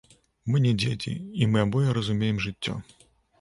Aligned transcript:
Мы 0.53 0.61
не 0.63 0.71
дзеці, 0.83 1.13
і 1.41 1.49
мы 1.51 1.61
абое 1.65 1.87
разумеем 1.99 2.41
жыццё. 2.47 2.75